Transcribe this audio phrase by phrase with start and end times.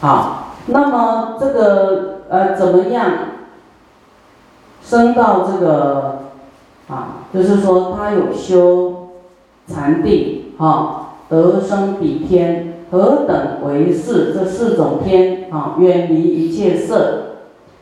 [0.00, 3.10] 好，那么这个呃怎么样
[4.80, 6.18] 升到这个
[6.88, 7.26] 啊？
[7.34, 9.08] 就是说他有修
[9.66, 14.32] 禅定，哈，得生比天，何等为是？
[14.32, 17.34] 这四种天啊，远离一切色，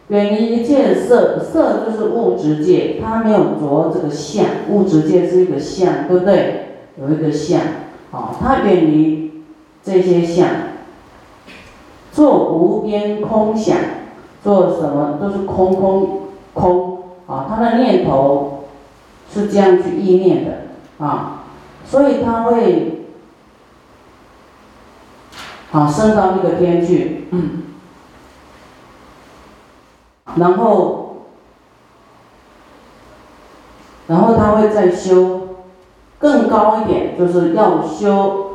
[0.08, 6.62] 远离一切色，色就是物质界，它没有着这个相，物质界是一个相，对不对？
[6.98, 7.60] 有一个相，
[8.10, 9.44] 啊，它远离
[9.84, 10.48] 这些相。
[12.16, 13.76] 做无边空想，
[14.42, 16.20] 做什么都是空空
[16.54, 17.44] 空啊！
[17.46, 18.64] 他的念头
[19.30, 21.42] 是这样去意念的啊，
[21.84, 23.04] 所以他会
[25.72, 27.28] 啊升到那个天去，
[30.36, 31.16] 然后
[34.06, 35.48] 然后他会再修
[36.18, 38.45] 更高一点，就是要修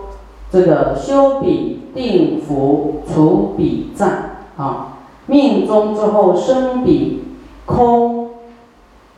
[0.51, 1.79] 这个修彼。
[1.93, 4.09] 定福除彼障
[4.55, 4.93] 啊，
[5.25, 7.21] 命中之后生彼
[7.65, 8.29] 空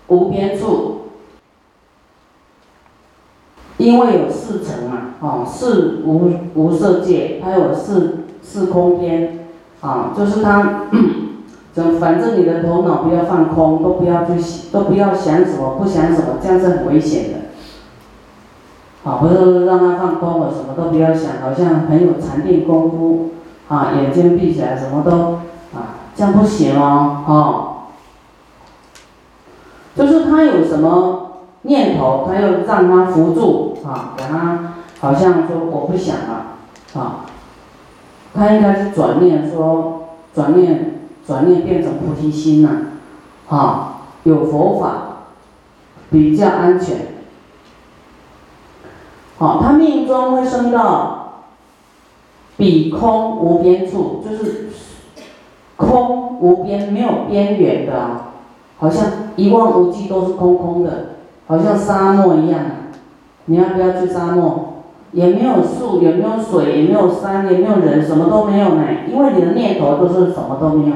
[0.07, 1.01] 无边处，
[3.77, 9.45] 因为有四层啊，啊四无无色界，还有四四空间
[9.81, 10.85] 啊，就是他，
[11.75, 17.42] 就反正你的头脑不要放空，都不要去想都不要想什么，不想什么，这样是很危险的。
[19.03, 23.31] 啊，不是让他放空了，什么都不要想，好像很有禅定功夫，
[23.67, 25.33] 啊，眼睛闭起来，什么都，
[25.77, 27.73] 啊，这样不行哦，哦，
[29.95, 31.31] 就是他有什么
[31.63, 36.45] 念头，他要让他扶住，啊，给他好像说我不想了，
[36.95, 37.25] 啊，
[38.33, 42.69] 他应该是转念说，转念，转念变成菩提心了，
[43.49, 44.93] 啊，有佛法，
[46.09, 47.12] 比较安全。
[49.43, 51.49] 好，他命中会升到
[52.55, 54.69] 比空无边处，就是
[55.75, 58.31] 空无边，没有边缘的啊，
[58.79, 59.05] 好像
[59.35, 61.07] 一望无际都是空空的，
[61.47, 62.61] 好像沙漠一样。
[63.47, 64.75] 你要不要去沙漠？
[65.11, 68.85] 也没有树，也没有水，也没有山，也没有人，什么都没有呢。
[69.11, 70.95] 因为你的念头都是什么都没有。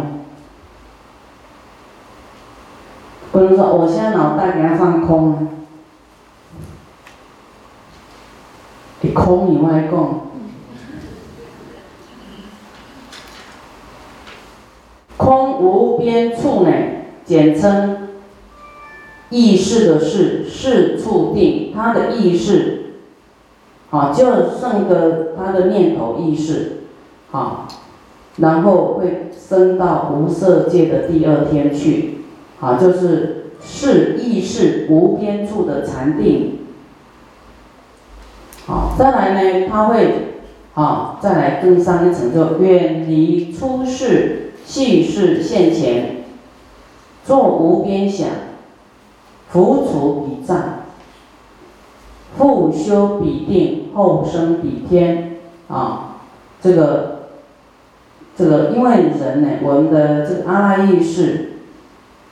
[3.34, 5.50] 不能说我现在脑袋给它放空。
[9.18, 10.22] 空以外讲，
[15.18, 16.72] 空无边处呢，
[17.26, 18.10] 简称
[19.30, 22.94] 意识的事，事处定，他的意识，
[23.90, 24.26] 啊，就
[24.58, 26.84] 剩个他的念头意识，
[27.32, 27.68] 啊，
[28.38, 32.20] 然后会升到无色界的第二天去，
[32.62, 36.57] 啊，就是是意识无边处的禅定。
[38.68, 40.42] 好，再来呢，他会，
[40.74, 46.26] 好，再来更上一层，就远离出世细事现前，
[47.24, 48.28] 做无边想，
[49.48, 50.58] 浮除彼障，
[52.38, 55.38] 复修彼定，后生彼天，
[55.70, 56.18] 啊，
[56.62, 57.30] 这个，
[58.36, 61.54] 这个，因为人呢，我们的这个阿赖意识，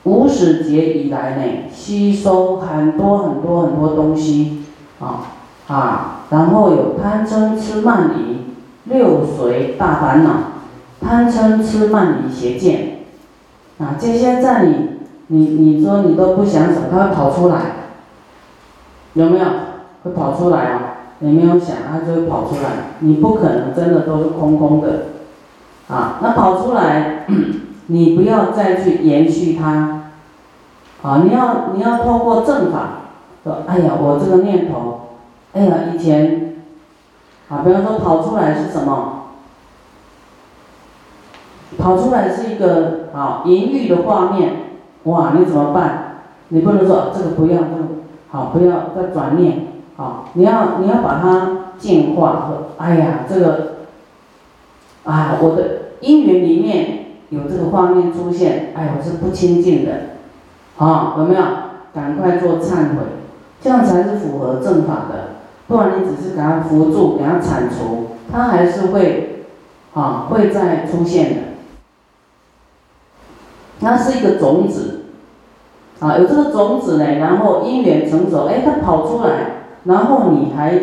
[0.04, 4.66] 无始劫以来呢，吸收很多很多很多东西，
[5.00, 5.32] 啊，
[5.68, 6.12] 啊。
[6.30, 8.46] 然后有贪嗔痴慢疑
[8.86, 10.32] 六随大烦恼，
[11.02, 13.00] 贪嗔痴慢疑邪见，
[13.78, 14.90] 啊，这些在你
[15.28, 17.58] 你你说你都不想什么，它会跑出来，
[19.14, 19.46] 有没有？
[20.04, 20.82] 会跑出来啊？
[21.20, 22.98] 你没有想，它就会跑出来。
[23.00, 25.06] 你不可能真的都是空空的，
[25.88, 27.26] 啊，那跑出来，
[27.88, 30.02] 你不要再去延续它，
[31.02, 33.02] 啊，你要你要透过正法，
[33.44, 35.02] 说，哎呀，我这个念头。
[35.56, 36.56] 哎呀，以前，
[37.48, 39.28] 啊，比方说跑出来是什么？
[41.78, 44.52] 跑出来是一个啊淫欲的画面，
[45.04, 46.18] 哇，你怎么办？
[46.50, 47.88] 你不能说这个不要，这个
[48.30, 52.50] 好不要再转念，好，你要你要把它净化。
[52.50, 53.76] 说，哎呀，这个，
[55.06, 59.92] 啊，我的姻缘里面有这个画面出现，哎，我是不清净的，
[60.78, 61.42] 啊，有没有？
[61.94, 63.04] 赶快做忏悔，
[63.62, 65.35] 这样才是符合正法的。
[65.68, 69.46] 不然你只是给它扶住，给它铲除，它还是会，
[69.94, 71.42] 啊，会再出现的。
[73.80, 75.06] 那是一个种子，
[76.00, 80.80] 啊，有这个种子呢，然后因缘成熟，哎，它跑出来，然后你还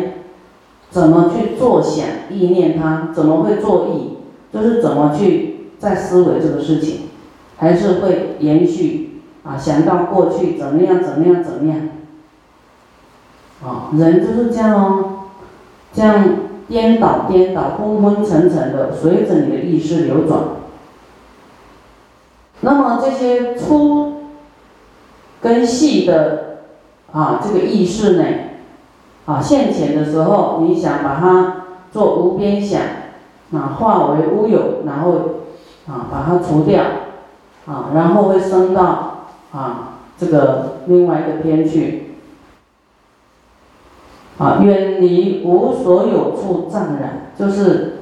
[0.89, 3.09] 怎么去做想意念它？
[3.13, 4.17] 怎么会做意？
[4.53, 7.07] 就是怎么去在思维这个事情，
[7.57, 11.79] 还是会延续，啊，想到过去怎么样，怎么样，怎么样。
[13.63, 15.09] 啊，人就是这样哦，
[15.93, 16.25] 这样
[16.67, 20.41] 颠倒颠倒、昏昏沉沉的，随着你的意识流转。
[22.61, 24.23] 那么这些粗
[25.41, 26.59] 跟细的
[27.11, 28.23] 啊，这个意识呢，
[29.25, 32.81] 啊现前的时候，你想把它做无边想，
[33.53, 35.11] 啊化为乌有，然后
[35.87, 36.83] 啊把它除掉，
[37.65, 42.02] 啊然后会升到啊这个另外一个边去，
[44.43, 47.93] 啊远离无所有处障染，就是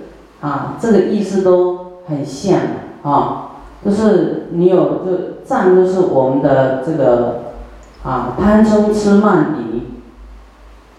[0.42, 2.60] 啊这个意思都很像
[3.04, 3.48] 啊。
[3.84, 7.54] 就是你有就障，就是我们的这个
[8.04, 9.82] 啊贪嗔痴慢疑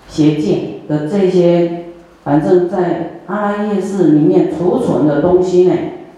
[0.09, 1.85] 邪见的这些，
[2.25, 5.75] 反正在阿赖耶识里面储存的东西呢，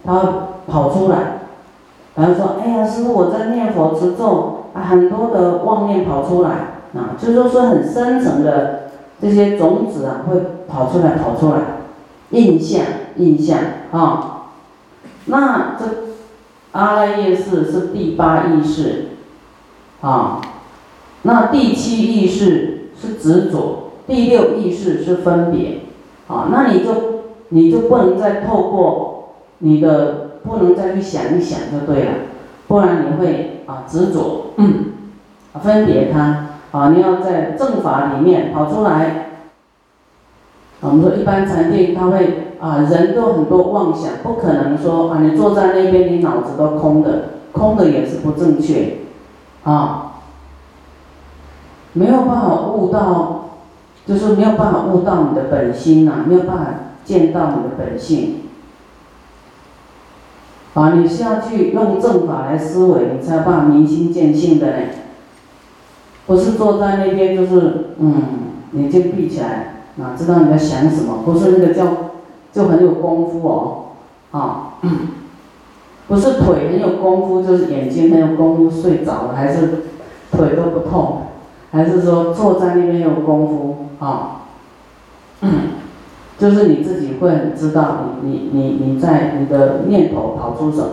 [0.06, 1.40] 它跑出来，
[2.14, 6.50] 然后说，哎呀，师傅我在念佛持咒，啊很多的妄念跑出来，
[6.94, 8.84] 啊，就是说是很深层的
[9.20, 10.36] 这些种子啊会
[10.68, 11.60] 跑出来跑出来，
[12.30, 12.84] 印象
[13.16, 13.58] 印象
[13.92, 14.50] 啊，
[15.26, 15.84] 那这。
[16.72, 19.10] 阿赖耶识是第八意识，
[20.00, 20.40] 啊，
[21.22, 25.82] 那第七意识是执着，第六意识是分别，
[26.26, 26.90] 啊，那你就
[27.50, 32.12] 你就不能再透过你的不能再去想一想就对了，
[32.66, 34.86] 不然你会啊执着，嗯，
[35.62, 39.26] 分别它，啊，你要在正法里面跑出来。
[40.80, 42.40] 我们说一般禅定他会。
[42.60, 49.00] 啊，人都很多妄想，不可能说啊，你坐在那边，你脑子都空的，空的也是不正确，
[49.64, 50.12] 啊，
[51.92, 53.50] 没有办法悟到，
[54.06, 56.66] 就是没有办法悟到你的本心呐，没有办法
[57.04, 58.44] 见到你的本性，
[60.72, 64.88] 啊，你是要去用正法来思维，你才有办法明心见性的嘞，
[66.26, 68.14] 不是坐在那边就是嗯，
[68.72, 71.22] 眼睛闭起来，哪知道你在想什么？
[71.24, 71.86] 不是那个叫。
[72.54, 73.82] 就很有功夫哦，
[74.30, 74.74] 啊，
[76.06, 79.82] 不是腿很有功夫，就是眼睛很有功夫，睡着了还是
[80.30, 81.22] 腿都不痛，
[81.72, 84.42] 还是说坐在那边有功夫啊？
[86.38, 90.88] 就是你自己会很知道你你你你在你的念头跑出什么，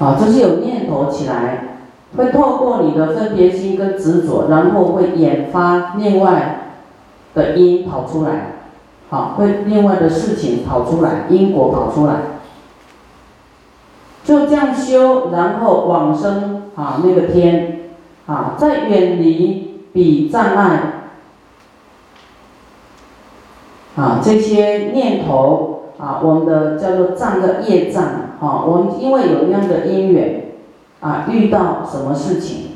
[0.00, 1.76] 啊，就是有念头起来，
[2.16, 6.56] 会透过你的分别心跟执着，然后会引发另外。
[7.32, 8.54] 的因跑出来，
[9.08, 12.14] 好，会另外的事情跑出来，因果跑出来，
[14.24, 17.82] 就这样修，然后往生啊，那个天，
[18.26, 20.80] 啊，在远离比障碍，
[23.94, 28.04] 啊，这些念头啊，我们的叫做障的业障，
[28.40, 30.52] 啊，我们因为有那样的因缘，
[31.00, 32.72] 啊，遇到什么事情，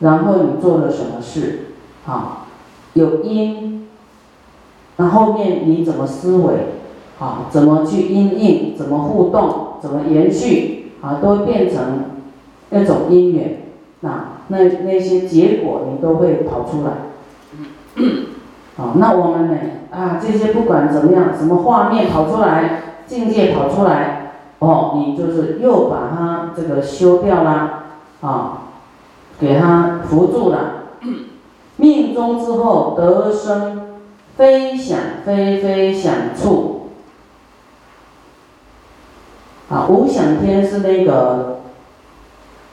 [0.00, 1.70] 然后你做了什么事，
[2.06, 2.40] 啊。
[2.96, 3.88] 有因，
[4.98, 6.54] 那后面你怎么思维，
[7.18, 12.04] 啊，怎么去因应，怎么互动，怎么延续，啊，都变成
[12.70, 13.62] 那种因缘，
[13.98, 16.92] 那那那些结果你都会跑出来，
[18.76, 19.56] 好，那我们呢，
[19.90, 24.23] 啊，这些不管怎么样，什么画面跑出来，境界跑出来，
[24.64, 27.84] 哦，你就是又把它这个修掉啦，
[28.22, 28.62] 啊，
[29.38, 30.84] 给它扶住了。
[31.76, 33.98] 命中之后得生
[34.36, 36.88] 非想非非想处，
[39.68, 41.60] 啊，无想天是那个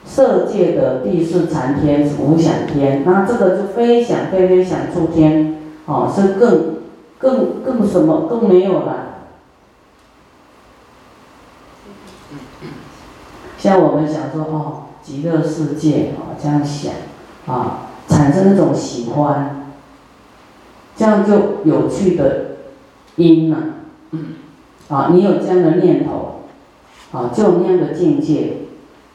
[0.04, 6.76] 色界的第四禅天是无想天，那这个就非想非非想处天，哦，是更
[7.18, 9.11] 更更什么更没有了。
[13.62, 16.92] 像我们想说哦，极乐世界哦，这样想
[17.46, 17.78] 啊。
[18.08, 19.72] 产生那种喜欢，
[20.96, 22.56] 这样就有趣的
[23.14, 23.56] 因呐，
[24.88, 26.42] 啊，你有这样的念头，
[27.12, 28.54] 啊，就那样的境界，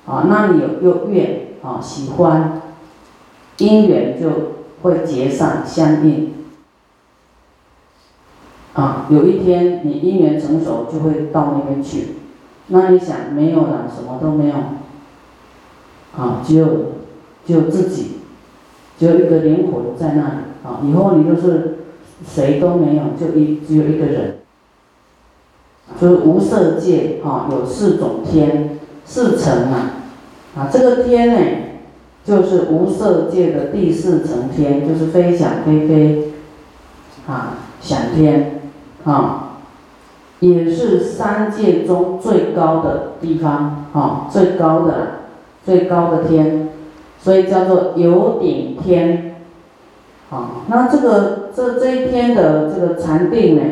[0.07, 2.61] 啊，那你有又愿啊喜欢，
[3.57, 4.29] 因缘就
[4.81, 6.33] 会结上相应，
[8.73, 12.15] 啊，有一天你因缘成熟就会到那边去，
[12.67, 14.53] 那你想没有了，什么都没有，
[16.17, 16.67] 啊，只有
[17.45, 18.13] 只有自己。
[18.99, 20.33] 只有一个灵魂在那里
[20.63, 20.81] 啊！
[20.83, 21.77] 以后你就是
[22.27, 24.37] 谁都没有，就一只有一个人，
[26.01, 30.01] 就是无色界啊，有四种天，四层啊，
[30.57, 31.39] 啊，这个天呢，
[32.25, 36.33] 就是无色界的第四层天，就是飞想飞飞，
[37.27, 38.61] 啊，想天，
[39.03, 39.46] 啊，
[40.39, 45.07] 也是三界中最高的地方啊，最高的，
[45.65, 46.69] 最高的天。
[47.19, 49.35] 所以叫做有顶天，
[50.29, 53.63] 啊，那这个这这一天的这个禅定呢，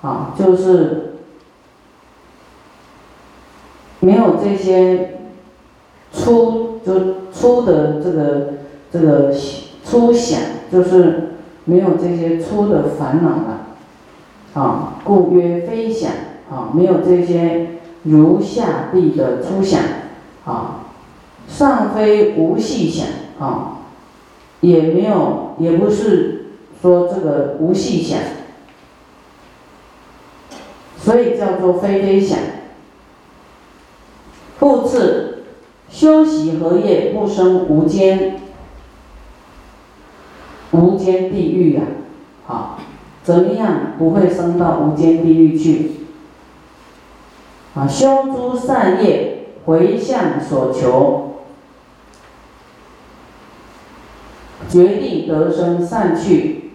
[0.00, 1.16] 啊，就是
[4.00, 5.18] 没有这些
[6.12, 6.92] 粗就
[7.30, 8.46] 粗的这个
[8.90, 9.34] 这个
[9.84, 10.40] 粗想，
[10.72, 11.30] 就是
[11.64, 13.65] 没有这些粗的烦恼了，
[14.56, 16.10] 啊，故曰非想，
[16.50, 17.66] 啊，没有这些
[18.04, 19.80] 如下地的粗想，
[20.46, 20.86] 啊，
[21.46, 23.06] 上非无细想，
[23.38, 23.72] 啊。
[24.62, 26.46] 也没有，也不是
[26.80, 28.18] 说这个无细想，
[30.96, 32.38] 所以叫做非非想。
[34.58, 35.44] 复次，
[35.90, 38.40] 修习何业不生无间，
[40.70, 41.82] 无间地狱呀？
[43.26, 45.90] 怎么样不会升到无间地狱去？
[47.74, 51.32] 啊，修诸善业，回向所求。
[54.68, 56.70] 决定得生善趣，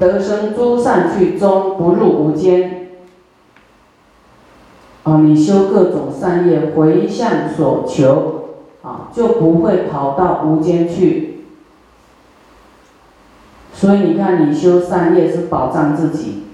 [0.00, 2.88] 得生诸善趣中不入无间。
[5.02, 8.44] 啊，你修各种善业回向所求，
[8.80, 11.31] 啊，就不会跑到无间去。
[13.82, 16.44] 所以你看，你修善业是保障自己。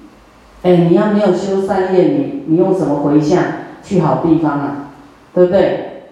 [0.62, 3.42] 哎，你要没有修善业，你你用什么回向
[3.82, 4.76] 去好地方啊？
[5.34, 6.04] 对不对？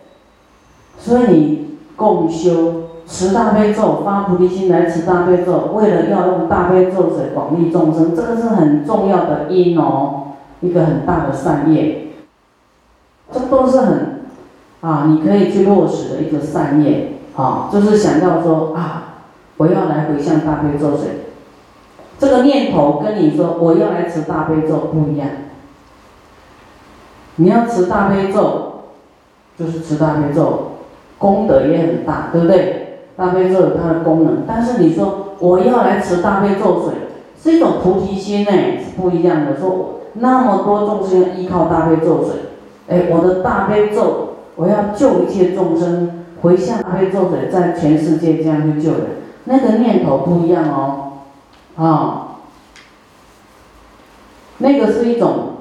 [0.99, 2.83] 所以你共修。
[3.09, 12.09] 十大悲咒，发菩提心来持大悲咒，为了要用大悲咒水广利众生，这个是很重要的因哦，一个很大的善业，
[13.33, 14.23] 这都是很
[14.83, 19.16] 啊，你可以去落实的一个善业啊，就是想要说啊，
[19.57, 21.09] 我要来回向大悲咒水，
[22.19, 25.29] 这个念头跟你说我要来持大悲咒不一样，
[27.37, 28.83] 你要持大悲咒，
[29.59, 30.73] 就是持大悲咒，
[31.19, 32.83] 功德也很大，对不对？
[33.17, 36.93] 大悲咒有它的功能，但是你说我要来持大悲咒水，
[37.43, 39.59] 是一种菩提心呢，是不一样的。
[39.59, 42.35] 说那么多众生依靠大悲咒水，
[42.89, 49.01] 哎，我的大悲咒，我要救一切众生，回向大悲咒水，在全世界这样去救人，
[49.47, 51.13] 那个念头不一样哦，
[51.77, 52.37] 啊，
[54.59, 55.55] 那个是一种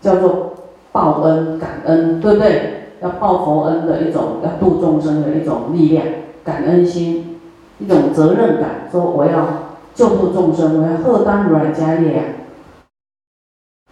[0.00, 0.54] 叫做
[0.90, 2.72] 报恩感恩，对不对？
[3.02, 6.06] 要报佛恩的一种，要度众生的一种力量。
[6.42, 7.40] 感恩心，
[7.78, 9.46] 一种责任感，说我要
[9.94, 12.36] 救度众生，我要贺当如来家业，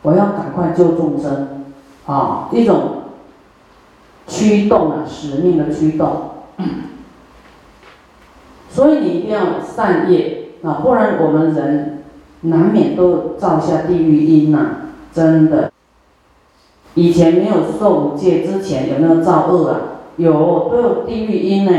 [0.03, 1.65] 我要赶快救众生，
[2.07, 3.03] 啊，一种
[4.29, 6.31] 驱动啊，使命的驱动。
[8.75, 12.03] 所以你一定要善业啊，不然我们人
[12.41, 14.59] 难免都造下地狱因呐，
[15.13, 15.71] 真的。
[16.95, 19.81] 以前没有受五戒之前，有没有造恶啊？
[20.17, 21.73] 有，都有地狱因呢。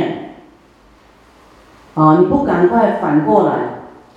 [1.96, 2.18] 啊！
[2.20, 3.54] 你不赶快反过来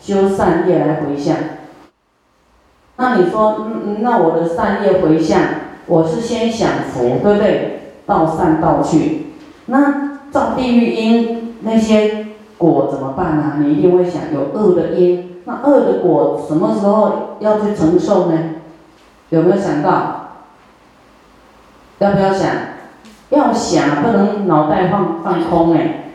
[0.01, 1.37] 修善业来回向，
[2.97, 5.41] 那你说，嗯，那我的善业回向，
[5.87, 7.81] 我是先享福，对不对？
[8.07, 9.27] 到善道去，
[9.67, 12.28] 那造地狱因那些
[12.59, 13.55] 果怎么办呢？
[13.61, 18.37] 你一定会想，有恶的因，那恶的果什么时候要去承受呢？
[19.31, 20.33] 有没有想到？
[21.99, 22.51] 要不要想？
[23.31, 26.13] 要想，不能脑袋放放空哎。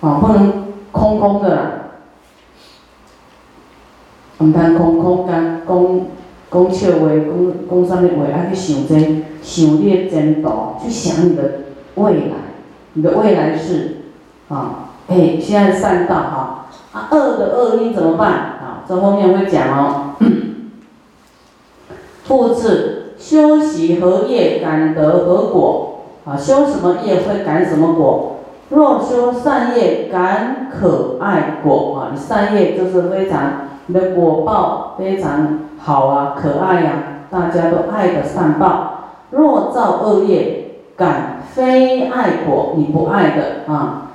[0.00, 1.60] 啊，不能空空的啦，
[4.38, 6.00] 唔通空空干讲
[6.50, 7.26] 讲笑话，讲
[7.68, 8.94] 讲啥物话，爱去想这，
[9.42, 10.48] 想你的前途，
[10.80, 11.42] 去想你的
[11.96, 12.34] 未来，
[12.94, 13.97] 你的未来是
[14.48, 18.28] 啊，哎，现在善道哈，啊恶的恶因怎么办？
[18.30, 20.14] 啊，这后面会讲哦。
[22.24, 26.00] 复次，修习何业，感得何果？
[26.24, 28.34] 啊，修什么业会感什么果？
[28.70, 32.12] 若修善业，感可爱果啊！
[32.12, 36.92] 你善业就是非常，你的果报非常好啊，可爱呀，
[37.30, 39.14] 大家都爱的善报。
[39.30, 44.07] 若造恶业，感非爱果，你不爱的啊，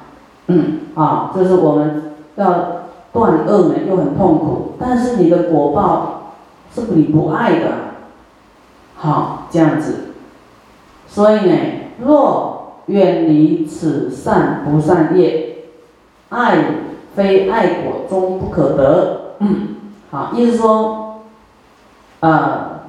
[0.48, 2.46] 嗯啊，就是我们要
[3.12, 6.34] 断恶呢，又很痛苦，但是你的果报
[6.74, 7.68] 是你不爱的，
[8.96, 10.14] 好这样子，
[11.08, 11.56] 所以呢，
[12.04, 12.52] 若。
[12.88, 15.68] 远离此善不善业，
[16.28, 16.66] 爱
[17.16, 19.36] 非爱果终不可得。
[19.40, 19.68] 嗯，
[20.12, 21.22] 好，意思说，
[22.20, 22.82] 啊，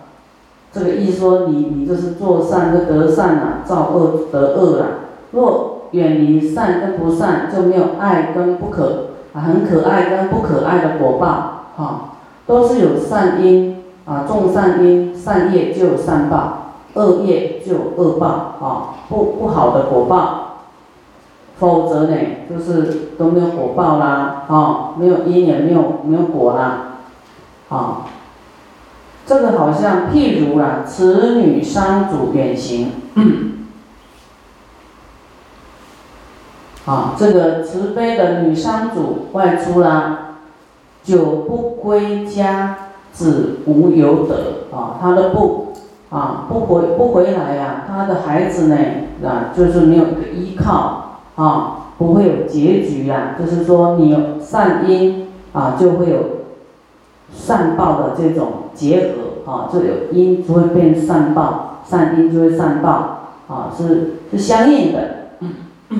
[0.73, 4.87] 这个意思说，你你就是做善就得善了，造恶得恶了。
[5.31, 12.11] 若远离善跟不善，就没有爱跟不可啊，很可爱跟不可爱的果报，哈，
[12.47, 16.61] 都是有善因啊，种善因，善业就有善报。
[16.95, 18.29] 恶业就有恶报
[18.61, 20.41] 啊，不不好的果报。
[21.59, 22.17] 否则呢，
[22.51, 26.99] 就是都没有果报啦，啊，没有因也没有没有果啦，
[27.69, 28.07] 啊，
[29.25, 32.91] 这个好像譬如啦，此女三主远行，
[36.87, 40.37] 啊，这个慈悲的女商主外出啦，
[41.03, 42.77] 久不归家，
[43.13, 45.73] 子无有得，啊，她的不，
[46.11, 48.77] 啊，不回不回来呀，她的孩子呢，
[49.25, 51.01] 啊，就是没有一个依靠。
[51.37, 56.19] 啊，不会有结局啦，就是说你有善因啊，就会有
[57.35, 62.91] 善报的这种结合啊，就有因就会变善报，善因就会善报
[63.49, 65.01] 啊，是是相应的。
[65.41, 65.55] 嗯
[65.89, 65.99] 嗯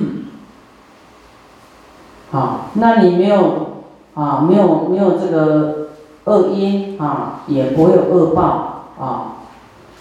[2.35, 3.67] 啊，那你没有
[4.13, 5.87] 啊，没有没有这个
[6.25, 9.31] 恶因啊，也不会有恶报啊。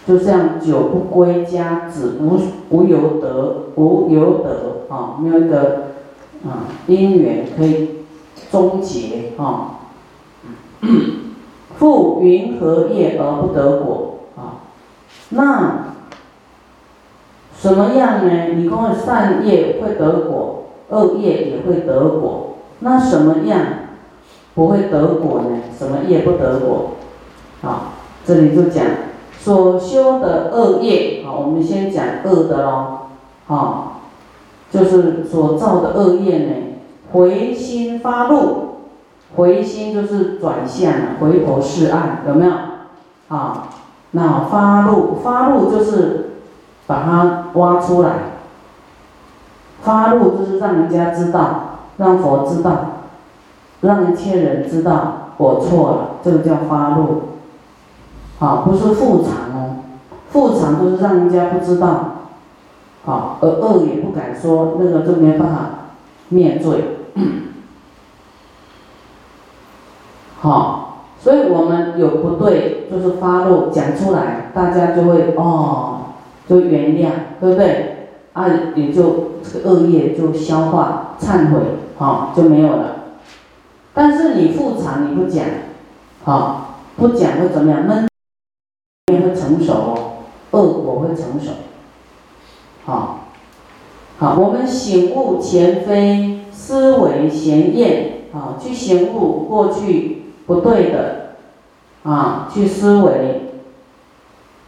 [0.07, 2.38] 就这样，久不归家，子无
[2.71, 5.85] 无有德，无有德啊，没有一个
[6.45, 8.00] 啊因缘可以
[8.50, 9.79] 终结啊。
[11.79, 14.61] 复云何业而不得果啊？
[15.31, 15.95] 那
[17.57, 18.49] 什么样呢？
[18.57, 20.63] 你跟我善业会得果，
[20.95, 22.59] 恶业也会得果。
[22.79, 23.61] 那什么样
[24.55, 25.63] 不会得果呢？
[25.77, 26.93] 什么业不得果？
[27.63, 27.93] 啊，
[28.25, 28.85] 这里就讲。
[29.37, 32.99] 所修的恶业，好，我们先讲恶的喽，
[33.47, 34.01] 好，
[34.71, 36.55] 就是所造的恶业呢，
[37.13, 38.77] 回心发怒，
[39.37, 42.53] 回心就是转向，回头是岸，有没有？
[43.29, 43.69] 啊，
[44.13, 46.31] 那发怒，发怒就是
[46.87, 48.13] 把它挖出来，
[49.85, 52.71] 发怒就是让人家知道，让佛知道，
[53.83, 57.23] 让一切人知道我错了，这个叫发怒。
[58.38, 59.76] 好，不是复藏哦，
[60.31, 62.14] 复藏就是让人家不知道，
[63.05, 65.57] 好，而恶也不敢说，那个就没办法
[66.31, 66.99] 灭罪。
[70.41, 75.99] 好，所以我们有不对，就是发怒讲出来，大家就会哦，
[76.49, 77.94] 就原谅，对不对？
[78.34, 81.60] 啊，也就这个恶业就消化、忏悔，
[81.97, 82.97] 好就没有了。
[83.94, 85.44] 但是你复藏你不讲，
[86.23, 87.84] 好不讲会怎么样？
[87.84, 88.06] 闷。
[89.06, 90.12] 会成熟哦，
[90.50, 91.52] 恶果会成熟。
[92.84, 93.28] 好，
[94.18, 101.36] 好，我们醒悟前非，思维闲厌，啊，去醒悟过去不对的，
[102.02, 103.52] 啊，去思维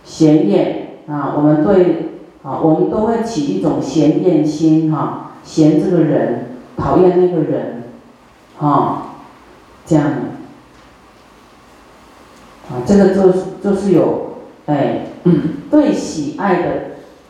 [0.04, 2.15] 闲厌，啊，我们对，
[2.46, 7.82] 啊，我们都会起一种嫌厌心，哈，嫌这个人，讨厌那个人，
[8.60, 9.16] 啊，
[9.84, 10.06] 这样，
[12.70, 14.24] 啊，这个就是就是有。
[14.66, 15.06] 哎，
[15.70, 16.68] 对喜爱的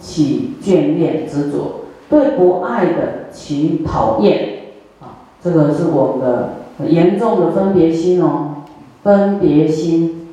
[0.01, 6.21] 起眷恋执着，对不爱的起讨厌，啊，这个是我们
[6.79, 8.63] 的严重的分别心哦，
[9.03, 10.29] 分别心，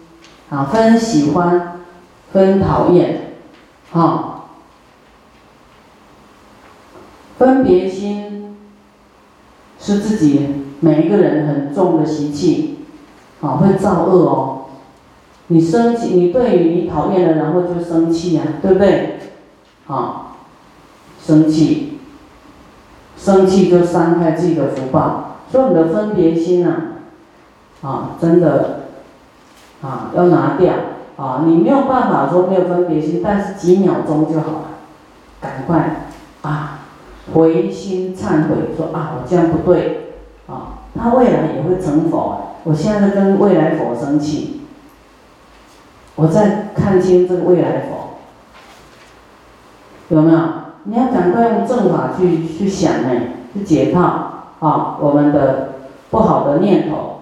[0.49, 1.81] 啊，分喜欢，
[2.31, 3.33] 分讨厌，
[3.91, 4.32] 啊，
[7.43, 8.55] 分别心
[9.77, 10.47] 是自己
[10.79, 12.79] 每一个人很重的习气，
[13.41, 14.59] 啊，会造恶哦。
[15.47, 19.19] 你生气，你对于你讨厌的，然后就生气呀，对不对？
[19.87, 20.37] 啊，
[21.21, 21.99] 生气，
[23.17, 26.75] 生气就伤害自己的福报，所以你的分别心呐，
[27.81, 28.83] 啊，真的，
[29.81, 30.73] 啊，要拿掉
[31.17, 31.43] 啊！
[31.45, 34.65] 你没有办法说没有分别心，但是几秒钟就好了，
[35.41, 36.07] 赶快
[36.41, 36.72] 啊，
[37.33, 40.15] 回心忏悔，说啊，我这样不对，
[40.47, 44.61] 啊，他未来也会成佛，我现在跟未来佛生气。
[46.15, 48.19] 我在看清这个未来佛，
[50.09, 50.39] 有没有？
[50.83, 53.09] 你要赶快用正法去去想呢，
[53.53, 54.01] 去解套
[54.59, 54.97] 啊！
[54.99, 55.75] 我们的
[56.11, 57.21] 不好的念头，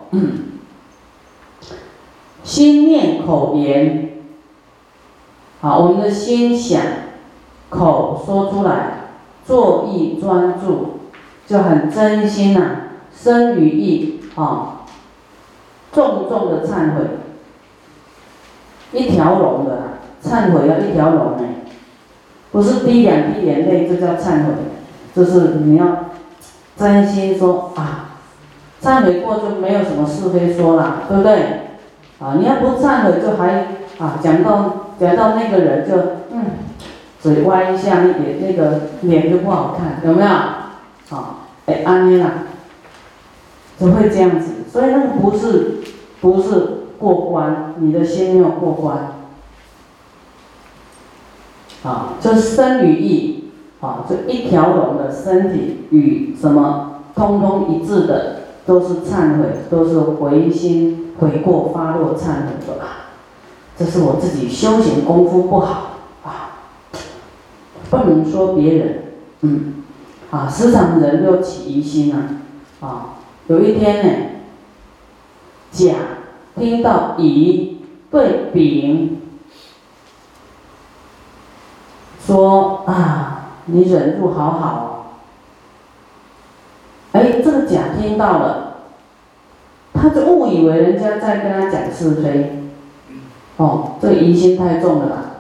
[2.44, 4.10] 心念口言，
[5.62, 6.82] 好，我们的心想，
[7.70, 9.01] 口说出来，
[9.46, 11.00] 作意专注，
[11.48, 12.76] 就很真心呐，
[13.14, 14.86] 生于意啊，
[15.92, 17.02] 重重的忏悔。
[18.94, 21.64] 一条龙的，忏悔要一条龙哎，
[22.52, 24.54] 不是滴两滴眼泪，这叫忏悔，
[25.16, 26.12] 就是你要
[26.78, 28.18] 真心说啊，
[28.82, 31.36] 忏悔过就没有什么是非说了，对不对？
[32.20, 35.96] 啊，你要不忏悔就还啊讲到讲到那个人就，
[37.22, 40.30] 嘴歪一下，那脸那个脸就不好看，有没有？
[41.10, 42.32] 好，哎，安妮啦，
[43.80, 45.82] 就会这样子，所以那个不是
[46.22, 46.78] 不是。
[47.02, 49.14] 过关，你的心没有过关，
[51.84, 53.46] 啊，这身与意，
[53.80, 62.76] 啊，这一条龙的身体与什么通通一致的，都是忏悔，都是回心悔过发落忏悔的。
[63.76, 65.91] 这是我自己修行功夫不好，
[67.92, 69.04] 不能说别人，
[69.42, 69.84] 嗯，
[70.32, 72.40] 啊，时常人都起疑心啊，
[72.80, 73.06] 啊，
[73.48, 74.14] 有一天呢，
[75.72, 75.94] 甲
[76.58, 79.20] 听到乙对丙
[82.26, 85.18] 说啊，你忍住好好，
[87.12, 88.78] 哎，这个甲听到了，
[89.94, 92.58] 他就误以为人家在跟他讲是非。
[93.58, 95.31] 哦，这疑心太重了吧。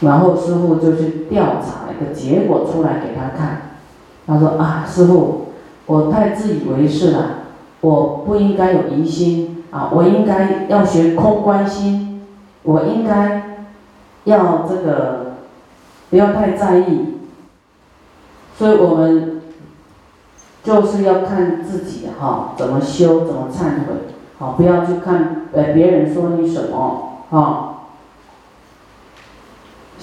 [0.00, 3.62] 然后师傅就去调查一个结果出来给他看。
[4.26, 5.46] 他说啊，师傅，
[5.86, 7.26] 我太自以为是了，
[7.80, 12.22] 我不应该有疑心啊，我应该要学空观心，
[12.62, 13.66] 我应该
[14.24, 15.36] 要这个
[16.10, 17.16] 不要太在意。
[18.56, 19.40] 所以我们
[20.62, 23.94] 就是要看自己哈，怎么修，怎么忏悔。
[24.38, 27.79] 好，不要去看呃别人说你什么啊，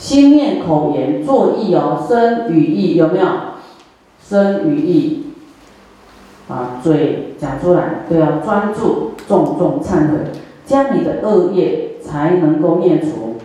[0.07, 3.25] 心念口言作意哦，身语意有没有？
[4.25, 5.33] 身语意
[6.47, 10.31] 啊，嘴讲出来都要专注，重重忏悔，
[10.65, 13.35] 将你的恶业才能够灭除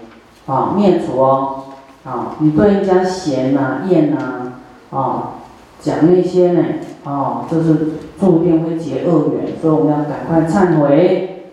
[0.46, 1.64] 啊，灭除哦
[2.05, 4.53] 啊，你对人家嫌呐、厌呐
[4.92, 5.33] 啊，
[5.81, 6.64] 讲那些呢。
[7.03, 7.75] 哦，这是
[8.20, 11.46] 注定会结恶缘，所以我们要赶快忏悔，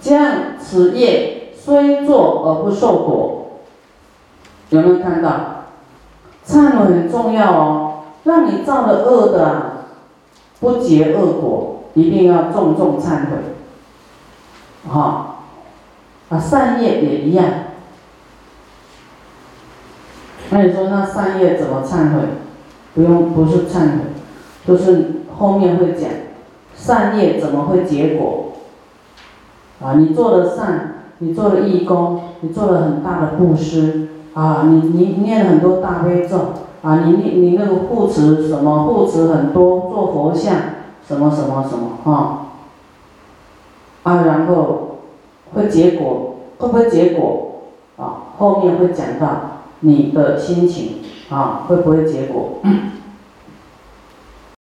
[0.00, 3.35] 这样此业虽做而不受果。
[4.70, 5.64] 有没有看到？
[6.46, 9.84] 忏悔很重要哦，让你造了恶的
[10.60, 13.36] 不结恶果，一定要重重忏悔。
[14.88, 15.42] 好，
[16.28, 17.46] 啊，善业也一样。
[20.50, 22.20] 那你说那善业怎么忏悔？
[22.94, 23.98] 不用，不是忏悔，
[24.64, 26.08] 就是后面会讲，
[26.76, 28.52] 善业怎么会结果？
[29.82, 36.36] 啊，你做了善，你做了义工，你做了很大的布施，啊，你你念了很多大悲咒，
[36.82, 40.54] 啊，你你你那个护持什么护持很多，做佛像
[41.08, 42.46] 什么什么什么啊，
[44.02, 44.98] 啊，然后
[45.54, 47.62] 会结果，会不会结果？
[47.96, 49.26] 啊，后面会讲到
[49.80, 50.98] 你的心情。
[51.28, 52.60] 啊，会不会结果？